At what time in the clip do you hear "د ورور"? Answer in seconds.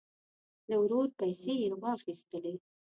0.67-1.07